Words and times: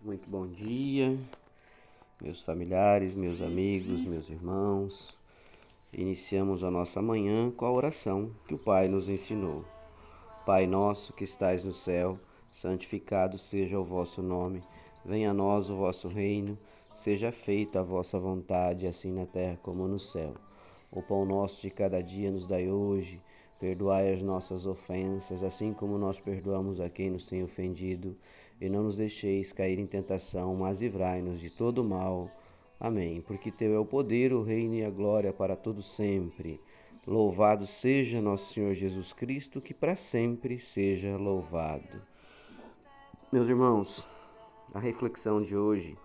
Muito 0.00 0.30
bom 0.30 0.46
dia, 0.46 1.18
meus 2.22 2.40
familiares, 2.40 3.16
meus 3.16 3.42
amigos, 3.42 4.02
meus 4.02 4.30
irmãos. 4.30 5.12
Iniciamos 5.92 6.62
a 6.62 6.70
nossa 6.70 7.02
manhã 7.02 7.50
com 7.50 7.66
a 7.66 7.72
oração 7.72 8.30
que 8.46 8.54
o 8.54 8.58
Pai 8.58 8.86
nos 8.86 9.08
ensinou. 9.08 9.64
Pai 10.46 10.68
nosso 10.68 11.12
que 11.12 11.24
estais 11.24 11.64
no 11.64 11.72
céu, 11.72 12.16
santificado 12.48 13.36
seja 13.36 13.76
o 13.76 13.84
vosso 13.84 14.22
nome. 14.22 14.62
Venha 15.04 15.32
a 15.32 15.34
nós 15.34 15.68
o 15.68 15.76
vosso 15.76 16.06
reino, 16.06 16.56
seja 16.94 17.32
feita 17.32 17.80
a 17.80 17.82
vossa 17.82 18.20
vontade, 18.20 18.86
assim 18.86 19.12
na 19.12 19.26
terra 19.26 19.58
como 19.64 19.88
no 19.88 19.98
céu. 19.98 20.32
O 20.92 21.02
pão 21.02 21.26
nosso 21.26 21.60
de 21.60 21.70
cada 21.70 22.00
dia 22.00 22.30
nos 22.30 22.46
dai 22.46 22.70
hoje. 22.70 23.20
Perdoai 23.58 24.12
as 24.12 24.22
nossas 24.22 24.64
ofensas, 24.64 25.42
assim 25.42 25.72
como 25.72 25.98
nós 25.98 26.20
perdoamos 26.20 26.78
a 26.78 26.88
quem 26.88 27.10
nos 27.10 27.26
tem 27.26 27.42
ofendido 27.42 28.16
e 28.60 28.68
não 28.68 28.82
nos 28.82 28.96
deixeis 28.96 29.52
cair 29.52 29.78
em 29.78 29.86
tentação, 29.86 30.54
mas 30.56 30.80
livrai-nos 30.80 31.40
de 31.40 31.50
todo 31.50 31.84
mal. 31.84 32.30
Amém. 32.80 33.20
Porque 33.20 33.50
teu 33.50 33.74
é 33.74 33.78
o 33.78 33.84
poder, 33.84 34.32
o 34.32 34.42
reino 34.42 34.74
e 34.74 34.84
a 34.84 34.90
glória 34.90 35.32
para 35.32 35.56
todo 35.56 35.82
sempre. 35.82 36.60
Louvado 37.06 37.66
seja 37.66 38.20
nosso 38.20 38.52
Senhor 38.52 38.74
Jesus 38.74 39.12
Cristo, 39.12 39.60
que 39.60 39.72
para 39.72 39.96
sempre 39.96 40.58
seja 40.58 41.16
louvado. 41.16 42.02
Meus 43.32 43.48
irmãos, 43.48 44.06
a 44.74 44.78
reflexão 44.78 45.40
de 45.42 45.56
hoje 45.56 45.96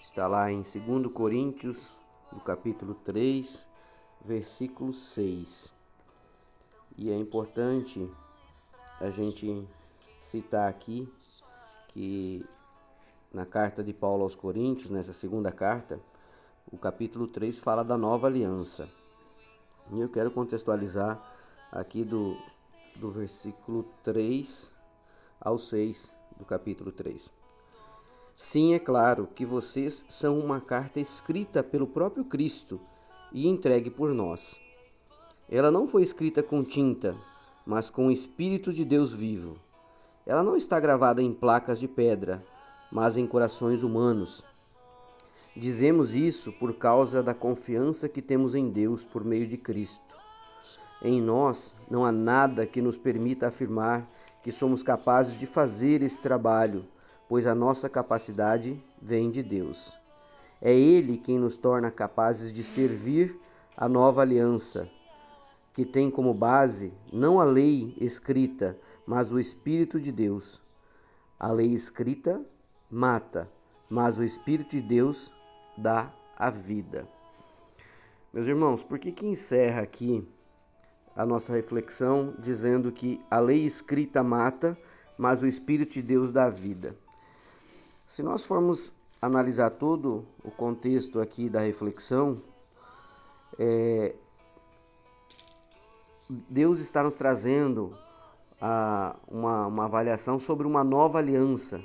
está 0.00 0.26
lá 0.26 0.50
em 0.50 0.62
2 0.62 1.12
Coríntios, 1.12 1.98
no 2.32 2.40
capítulo 2.40 2.94
3, 2.94 3.66
versículo 4.24 4.92
6. 4.92 5.74
E 6.96 7.10
é 7.10 7.16
importante 7.16 8.08
a 9.00 9.10
gente 9.10 9.66
citar 10.20 10.68
aqui 10.68 11.08
que 11.92 12.44
na 13.32 13.46
carta 13.46 13.82
de 13.82 13.92
Paulo 13.92 14.22
aos 14.22 14.34
Coríntios, 14.34 14.90
nessa 14.90 15.12
segunda 15.12 15.50
carta, 15.50 16.00
o 16.70 16.78
capítulo 16.78 17.26
3 17.26 17.58
fala 17.58 17.82
da 17.82 17.96
nova 17.96 18.26
aliança. 18.26 18.88
E 19.90 20.00
eu 20.00 20.08
quero 20.08 20.30
contextualizar 20.30 21.20
aqui 21.70 22.04
do, 22.04 22.36
do 22.96 23.10
versículo 23.10 23.84
3 24.02 24.74
ao 25.40 25.58
6 25.58 26.14
do 26.38 26.44
capítulo 26.44 26.92
3. 26.92 27.30
Sim, 28.34 28.74
é 28.74 28.78
claro 28.78 29.28
que 29.34 29.44
vocês 29.44 30.04
são 30.08 30.38
uma 30.38 30.60
carta 30.60 31.00
escrita 31.00 31.62
pelo 31.62 31.86
próprio 31.86 32.24
Cristo 32.24 32.80
e 33.32 33.46
entregue 33.46 33.90
por 33.90 34.12
nós. 34.14 34.58
Ela 35.48 35.70
não 35.70 35.86
foi 35.86 36.02
escrita 36.02 36.42
com 36.42 36.64
tinta, 36.64 37.14
mas 37.66 37.90
com 37.90 38.06
o 38.06 38.10
Espírito 38.10 38.72
de 38.72 38.84
Deus 38.84 39.12
vivo 39.12 39.58
ela 40.26 40.42
não 40.42 40.56
está 40.56 40.78
gravada 40.78 41.22
em 41.22 41.32
placas 41.32 41.78
de 41.78 41.88
pedra, 41.88 42.42
mas 42.90 43.16
em 43.16 43.26
corações 43.26 43.82
humanos. 43.82 44.44
Dizemos 45.56 46.14
isso 46.14 46.52
por 46.52 46.74
causa 46.74 47.22
da 47.22 47.34
confiança 47.34 48.08
que 48.08 48.22
temos 48.22 48.54
em 48.54 48.70
Deus 48.70 49.04
por 49.04 49.24
meio 49.24 49.46
de 49.46 49.56
Cristo. 49.56 50.16
Em 51.02 51.20
nós 51.20 51.76
não 51.90 52.04
há 52.04 52.12
nada 52.12 52.66
que 52.66 52.80
nos 52.80 52.96
permita 52.96 53.48
afirmar 53.48 54.08
que 54.42 54.52
somos 54.52 54.82
capazes 54.82 55.38
de 55.38 55.46
fazer 55.46 56.02
esse 56.02 56.22
trabalho, 56.22 56.84
pois 57.28 57.46
a 57.46 57.54
nossa 57.54 57.88
capacidade 57.88 58.82
vem 59.00 59.30
de 59.30 59.42
Deus. 59.42 59.92
É 60.60 60.72
Ele 60.72 61.16
quem 61.16 61.38
nos 61.38 61.56
torna 61.56 61.90
capazes 61.90 62.52
de 62.52 62.62
servir 62.62 63.36
a 63.76 63.88
nova 63.88 64.22
aliança, 64.22 64.88
que 65.74 65.84
tem 65.84 66.10
como 66.10 66.32
base 66.32 66.92
não 67.12 67.40
a 67.40 67.44
lei 67.44 67.96
escrita, 68.00 68.78
mas 69.06 69.32
o 69.32 69.38
Espírito 69.38 70.00
de 70.00 70.12
Deus. 70.12 70.60
A 71.38 71.50
lei 71.50 71.72
escrita 71.72 72.44
mata, 72.90 73.50
mas 73.88 74.18
o 74.18 74.24
Espírito 74.24 74.70
de 74.70 74.80
Deus 74.80 75.32
dá 75.76 76.12
a 76.36 76.50
vida. 76.50 77.06
Meus 78.32 78.46
irmãos, 78.46 78.82
por 78.82 78.98
que 78.98 79.12
que 79.12 79.26
encerra 79.26 79.82
aqui 79.82 80.26
a 81.14 81.26
nossa 81.26 81.52
reflexão 81.52 82.34
dizendo 82.38 82.90
que 82.90 83.20
a 83.30 83.38
lei 83.38 83.64
escrita 83.64 84.22
mata, 84.22 84.78
mas 85.18 85.42
o 85.42 85.46
Espírito 85.46 85.92
de 85.92 86.02
Deus 86.02 86.32
dá 86.32 86.48
vida? 86.48 86.96
Se 88.06 88.22
nós 88.22 88.44
formos 88.44 88.92
analisar 89.20 89.70
todo 89.70 90.26
o 90.42 90.50
contexto 90.50 91.20
aqui 91.20 91.48
da 91.48 91.60
reflexão, 91.60 92.42
é, 93.58 94.14
Deus 96.48 96.78
está 96.78 97.02
nos 97.02 97.14
trazendo 97.14 97.96
a, 98.64 99.16
uma, 99.26 99.66
uma 99.66 99.84
avaliação 99.86 100.38
sobre 100.38 100.68
uma 100.68 100.84
nova 100.84 101.18
aliança. 101.18 101.82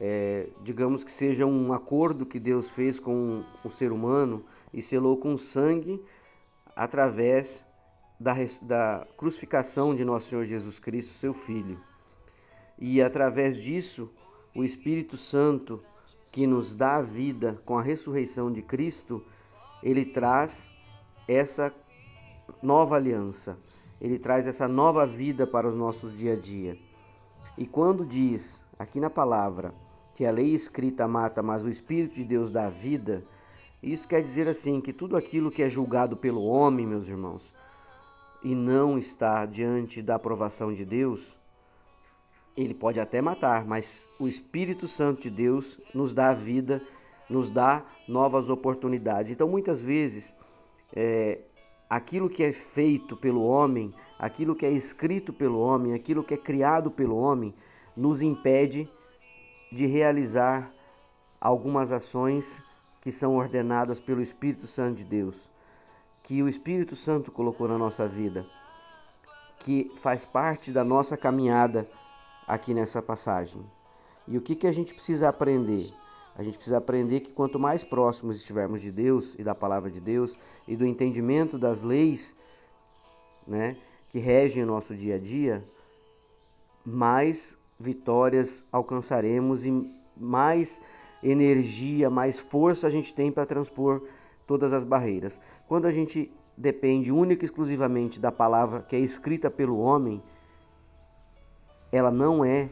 É, 0.00 0.48
digamos 0.62 1.04
que 1.04 1.12
seja 1.12 1.44
um 1.44 1.70
acordo 1.72 2.24
que 2.24 2.40
Deus 2.40 2.70
fez 2.70 2.98
com 2.98 3.44
o 3.62 3.68
ser 3.68 3.92
humano 3.92 4.42
e 4.72 4.80
selou 4.80 5.18
com 5.18 5.36
sangue 5.36 6.02
através 6.74 7.64
da, 8.18 8.34
da 8.62 9.06
crucificação 9.18 9.94
de 9.94 10.02
nosso 10.02 10.30
Senhor 10.30 10.46
Jesus 10.46 10.78
Cristo, 10.78 11.12
seu 11.12 11.34
Filho. 11.34 11.78
E 12.78 13.02
através 13.02 13.56
disso, 13.56 14.10
o 14.54 14.64
Espírito 14.64 15.18
Santo, 15.18 15.82
que 16.32 16.46
nos 16.46 16.74
dá 16.74 16.96
a 16.96 17.02
vida 17.02 17.60
com 17.66 17.78
a 17.78 17.82
ressurreição 17.82 18.50
de 18.50 18.62
Cristo, 18.62 19.22
ele 19.82 20.06
traz 20.06 20.68
essa 21.28 21.72
nova 22.62 22.96
aliança 22.96 23.58
ele 24.00 24.18
traz 24.18 24.46
essa 24.46 24.68
nova 24.68 25.06
vida 25.06 25.46
para 25.46 25.68
os 25.68 25.74
nossos 25.74 26.16
dia 26.16 26.34
a 26.34 26.36
dia. 26.36 26.78
E 27.56 27.66
quando 27.66 28.04
diz 28.04 28.62
aqui 28.78 29.00
na 29.00 29.08
palavra 29.08 29.74
que 30.14 30.24
a 30.24 30.30
lei 30.30 30.54
escrita 30.54 31.06
mata, 31.08 31.42
mas 31.42 31.64
o 31.64 31.68
Espírito 31.68 32.14
de 32.14 32.24
Deus 32.24 32.50
dá 32.50 32.68
vida, 32.68 33.22
isso 33.82 34.08
quer 34.08 34.22
dizer 34.22 34.48
assim 34.48 34.80
que 34.80 34.92
tudo 34.92 35.16
aquilo 35.16 35.50
que 35.50 35.62
é 35.62 35.68
julgado 35.68 36.16
pelo 36.16 36.44
homem, 36.44 36.86
meus 36.86 37.06
irmãos, 37.06 37.56
e 38.42 38.54
não 38.54 38.98
está 38.98 39.44
diante 39.46 40.02
da 40.02 40.14
aprovação 40.16 40.72
de 40.72 40.84
Deus, 40.84 41.36
ele 42.56 42.74
pode 42.74 42.98
até 42.98 43.20
matar, 43.20 43.66
mas 43.66 44.08
o 44.18 44.26
Espírito 44.26 44.88
Santo 44.88 45.22
de 45.22 45.30
Deus 45.30 45.78
nos 45.94 46.14
dá 46.14 46.32
vida, 46.32 46.82
nos 47.28 47.50
dá 47.50 47.84
novas 48.08 48.48
oportunidades. 48.48 49.30
Então, 49.30 49.48
muitas 49.48 49.80
vezes, 49.80 50.34
é, 50.94 51.40
aquilo 51.88 52.28
que 52.28 52.42
é 52.42 52.52
feito 52.52 53.16
pelo 53.16 53.44
homem, 53.44 53.90
aquilo 54.18 54.54
que 54.54 54.66
é 54.66 54.70
escrito 54.70 55.32
pelo 55.32 55.60
homem, 55.60 55.94
aquilo 55.94 56.24
que 56.24 56.34
é 56.34 56.36
criado 56.36 56.90
pelo 56.90 57.16
homem, 57.16 57.54
nos 57.96 58.20
impede 58.22 58.90
de 59.70 59.86
realizar 59.86 60.72
algumas 61.40 61.92
ações 61.92 62.62
que 63.00 63.12
são 63.12 63.36
ordenadas 63.36 64.00
pelo 64.00 64.20
Espírito 64.20 64.66
Santo 64.66 64.96
de 64.96 65.04
Deus, 65.04 65.48
que 66.22 66.42
o 66.42 66.48
Espírito 66.48 66.96
Santo 66.96 67.30
colocou 67.30 67.68
na 67.68 67.78
nossa 67.78 68.08
vida, 68.08 68.44
que 69.58 69.92
faz 69.96 70.24
parte 70.24 70.72
da 70.72 70.82
nossa 70.82 71.16
caminhada 71.16 71.88
aqui 72.46 72.74
nessa 72.74 73.00
passagem. 73.00 73.64
E 74.26 74.36
o 74.36 74.40
que, 74.40 74.56
que 74.56 74.66
a 74.66 74.72
gente 74.72 74.92
precisa 74.92 75.28
aprender? 75.28 75.92
A 76.38 76.42
gente 76.42 76.56
precisa 76.56 76.76
aprender 76.76 77.20
que 77.20 77.32
quanto 77.32 77.58
mais 77.58 77.82
próximos 77.82 78.36
estivermos 78.36 78.80
de 78.80 78.92
Deus 78.92 79.34
e 79.38 79.42
da 79.42 79.54
palavra 79.54 79.90
de 79.90 80.00
Deus 80.00 80.36
e 80.68 80.76
do 80.76 80.84
entendimento 80.84 81.56
das 81.58 81.80
leis, 81.80 82.36
né, 83.46 83.76
que 84.10 84.18
regem 84.18 84.62
o 84.62 84.66
nosso 84.66 84.94
dia 84.94 85.14
a 85.14 85.18
dia, 85.18 85.64
mais 86.84 87.56
vitórias 87.80 88.64
alcançaremos 88.70 89.64
e 89.64 89.90
mais 90.16 90.80
energia, 91.22 92.10
mais 92.10 92.38
força 92.38 92.86
a 92.86 92.90
gente 92.90 93.14
tem 93.14 93.32
para 93.32 93.46
transpor 93.46 94.02
todas 94.46 94.74
as 94.74 94.84
barreiras. 94.84 95.40
Quando 95.66 95.86
a 95.86 95.90
gente 95.90 96.30
depende 96.56 97.10
única 97.10 97.44
e 97.44 97.46
exclusivamente 97.46 98.20
da 98.20 98.30
palavra 98.30 98.82
que 98.82 98.94
é 98.94 99.00
escrita 99.00 99.50
pelo 99.50 99.78
homem, 99.78 100.22
ela 101.90 102.10
não 102.10 102.44
é 102.44 102.68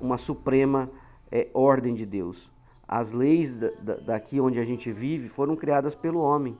uma 0.00 0.18
suprema 0.18 0.90
é, 1.30 1.48
ordem 1.52 1.94
de 1.94 2.06
Deus. 2.06 2.50
As 2.88 3.10
leis 3.10 3.58
daqui 4.04 4.40
onde 4.40 4.60
a 4.60 4.64
gente 4.64 4.92
vive 4.92 5.28
foram 5.28 5.56
criadas 5.56 5.94
pelo 5.94 6.20
homem. 6.20 6.56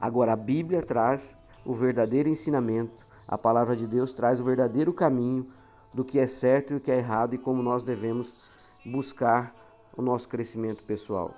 Agora 0.00 0.34
a 0.34 0.36
Bíblia 0.36 0.82
traz 0.82 1.34
o 1.64 1.72
verdadeiro 1.72 2.28
ensinamento, 2.28 3.06
a 3.26 3.38
palavra 3.38 3.74
de 3.74 3.86
Deus 3.86 4.12
traz 4.12 4.38
o 4.38 4.44
verdadeiro 4.44 4.92
caminho 4.92 5.46
do 5.92 6.04
que 6.04 6.18
é 6.18 6.26
certo 6.26 6.72
e 6.72 6.76
o 6.76 6.80
que 6.80 6.92
é 6.92 6.98
errado 6.98 7.34
e 7.34 7.38
como 7.38 7.62
nós 7.62 7.82
devemos 7.82 8.50
buscar 8.84 9.54
o 9.96 10.02
nosso 10.02 10.28
crescimento 10.28 10.84
pessoal. 10.84 11.32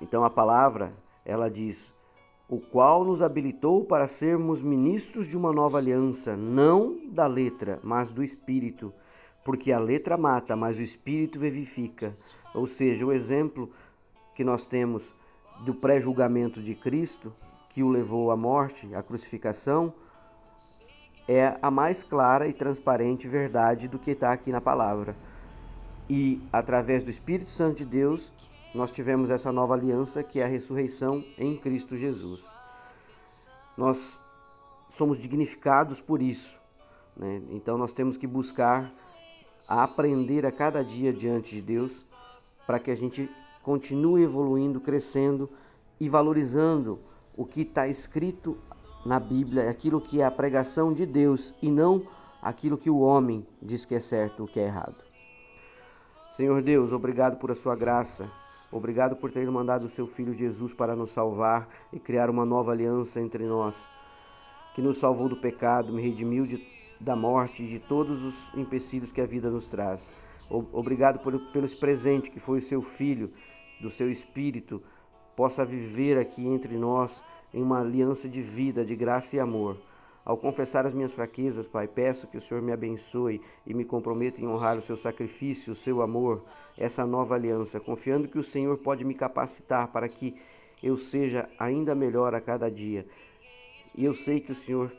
Então 0.00 0.24
a 0.24 0.30
palavra, 0.30 0.92
ela 1.24 1.50
diz: 1.50 1.92
"O 2.48 2.58
qual 2.58 3.04
nos 3.04 3.20
habilitou 3.20 3.84
para 3.84 4.08
sermos 4.08 4.62
ministros 4.62 5.28
de 5.28 5.36
uma 5.36 5.52
nova 5.52 5.76
aliança, 5.76 6.34
não 6.34 6.98
da 7.08 7.26
letra, 7.26 7.78
mas 7.82 8.10
do 8.10 8.24
espírito, 8.24 8.92
porque 9.44 9.72
a 9.72 9.78
letra 9.78 10.16
mata, 10.16 10.54
mas 10.54 10.78
o 10.78 10.82
espírito 10.82 11.38
vivifica." 11.38 12.14
Ou 12.54 12.66
seja, 12.66 13.06
o 13.06 13.12
exemplo 13.12 13.70
que 14.34 14.44
nós 14.44 14.66
temos 14.66 15.14
do 15.64 15.74
pré-julgamento 15.74 16.62
de 16.62 16.74
Cristo, 16.74 17.32
que 17.68 17.82
o 17.82 17.88
levou 17.88 18.30
à 18.30 18.36
morte, 18.36 18.94
à 18.94 19.02
crucificação, 19.02 19.92
é 21.28 21.56
a 21.62 21.70
mais 21.70 22.02
clara 22.02 22.48
e 22.48 22.52
transparente 22.52 23.28
verdade 23.28 23.86
do 23.86 23.98
que 23.98 24.10
está 24.10 24.32
aqui 24.32 24.50
na 24.50 24.60
palavra. 24.60 25.14
E 26.08 26.42
através 26.52 27.04
do 27.04 27.10
Espírito 27.10 27.50
Santo 27.50 27.78
de 27.78 27.84
Deus, 27.84 28.32
nós 28.74 28.90
tivemos 28.90 29.30
essa 29.30 29.52
nova 29.52 29.74
aliança 29.74 30.24
que 30.24 30.40
é 30.40 30.44
a 30.44 30.48
ressurreição 30.48 31.24
em 31.38 31.56
Cristo 31.56 31.96
Jesus. 31.96 32.50
Nós 33.76 34.20
somos 34.88 35.18
dignificados 35.18 36.00
por 36.00 36.20
isso. 36.20 36.58
Né? 37.16 37.42
Então 37.50 37.78
nós 37.78 37.92
temos 37.92 38.16
que 38.16 38.26
buscar 38.26 38.92
a 39.68 39.82
aprender 39.82 40.44
a 40.46 40.52
cada 40.52 40.84
dia 40.84 41.12
diante 41.12 41.54
de 41.54 41.62
Deus 41.62 42.06
para 42.66 42.78
que 42.78 42.90
a 42.90 42.96
gente 42.96 43.30
continue 43.62 44.22
evoluindo, 44.22 44.80
crescendo 44.80 45.50
e 45.98 46.08
valorizando 46.08 46.98
o 47.36 47.44
que 47.44 47.62
está 47.62 47.88
escrito 47.88 48.56
na 49.04 49.18
Bíblia, 49.18 49.70
aquilo 49.70 50.00
que 50.00 50.20
é 50.20 50.24
a 50.24 50.30
pregação 50.30 50.92
de 50.92 51.06
Deus 51.06 51.54
e 51.62 51.70
não 51.70 52.06
aquilo 52.42 52.78
que 52.78 52.90
o 52.90 53.00
homem 53.00 53.46
diz 53.60 53.84
que 53.84 53.94
é 53.94 54.00
certo, 54.00 54.44
o 54.44 54.46
que 54.46 54.60
é 54.60 54.64
errado. 54.64 55.04
Senhor 56.30 56.62
Deus, 56.62 56.92
obrigado 56.92 57.38
por 57.38 57.50
a 57.50 57.54
sua 57.54 57.74
graça. 57.74 58.30
Obrigado 58.72 59.16
por 59.16 59.32
ter 59.32 59.50
mandado 59.50 59.84
o 59.84 59.88
seu 59.88 60.06
filho 60.06 60.32
Jesus 60.32 60.72
para 60.72 60.94
nos 60.94 61.10
salvar 61.10 61.68
e 61.92 61.98
criar 61.98 62.30
uma 62.30 62.44
nova 62.44 62.70
aliança 62.70 63.20
entre 63.20 63.44
nós, 63.44 63.88
que 64.74 64.80
nos 64.80 64.98
salvou 64.98 65.28
do 65.28 65.36
pecado, 65.36 65.92
me 65.92 66.00
redimiu 66.00 66.44
de, 66.44 66.64
da 67.00 67.16
morte 67.16 67.62
e 67.62 67.66
de 67.66 67.78
todos 67.78 68.22
os 68.22 68.54
empecilhos 68.54 69.10
que 69.10 69.20
a 69.20 69.26
vida 69.26 69.50
nos 69.50 69.68
traz. 69.68 70.10
Obrigado 70.72 71.18
por, 71.20 71.38
pelo 71.52 71.68
presente 71.78 72.30
que 72.30 72.38
foi 72.38 72.58
o 72.58 72.62
seu 72.62 72.82
filho, 72.82 73.28
do 73.80 73.90
seu 73.90 74.10
espírito, 74.10 74.82
possa 75.34 75.64
viver 75.64 76.18
aqui 76.18 76.46
entre 76.46 76.76
nós 76.76 77.22
em 77.52 77.62
uma 77.62 77.80
aliança 77.80 78.28
de 78.28 78.42
vida, 78.42 78.84
de 78.84 78.94
graça 78.94 79.36
e 79.36 79.40
amor. 79.40 79.80
Ao 80.24 80.36
confessar 80.36 80.84
as 80.84 80.92
minhas 80.92 81.14
fraquezas, 81.14 81.66
Pai, 81.66 81.88
peço 81.88 82.30
que 82.30 82.36
o 82.36 82.40
Senhor 82.40 82.62
me 82.62 82.72
abençoe 82.72 83.40
e 83.66 83.72
me 83.72 83.84
comprometa 83.84 84.40
em 84.40 84.46
honrar 84.46 84.76
o 84.76 84.82
seu 84.82 84.96
sacrifício, 84.96 85.72
o 85.72 85.74
seu 85.76 86.02
amor, 86.02 86.44
essa 86.76 87.06
nova 87.06 87.34
aliança, 87.34 87.80
confiando 87.80 88.28
que 88.28 88.38
o 88.38 88.42
Senhor 88.42 88.76
pode 88.78 89.04
me 89.04 89.14
capacitar 89.14 89.88
para 89.88 90.08
que 90.08 90.34
eu 90.82 90.96
seja 90.96 91.48
ainda 91.58 91.94
melhor 91.94 92.34
a 92.34 92.40
cada 92.40 92.70
dia. 92.70 93.06
E 93.96 94.04
eu 94.04 94.14
sei 94.14 94.40
que 94.40 94.52
o 94.52 94.54
Senhor 94.54 94.92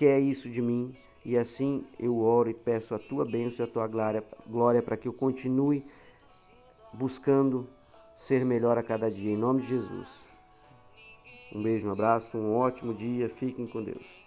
quer 0.00 0.18
isso 0.18 0.48
de 0.48 0.62
mim, 0.62 0.94
e 1.22 1.36
assim 1.36 1.84
eu 1.98 2.20
oro 2.20 2.48
e 2.48 2.54
peço 2.54 2.94
a 2.94 2.98
tua 2.98 3.22
bênção 3.22 3.66
e 3.66 3.68
a 3.68 3.70
tua 3.70 3.86
glória, 3.86 4.24
glória 4.46 4.82
para 4.82 4.96
que 4.96 5.06
eu 5.06 5.12
continue 5.12 5.84
buscando 6.94 7.68
ser 8.16 8.42
melhor 8.42 8.78
a 8.78 8.82
cada 8.82 9.10
dia, 9.10 9.30
em 9.30 9.36
nome 9.36 9.60
de 9.60 9.68
Jesus. 9.68 10.24
Um 11.54 11.62
beijo, 11.62 11.86
um 11.86 11.92
abraço, 11.92 12.38
um 12.38 12.56
ótimo 12.56 12.94
dia, 12.94 13.28
fiquem 13.28 13.66
com 13.66 13.82
Deus. 13.82 14.18